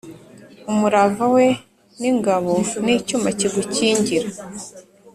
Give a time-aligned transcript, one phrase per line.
[0.71, 1.45] umurava we
[1.99, 2.53] ni ingabo
[2.83, 4.27] n’icyuma kigukingira.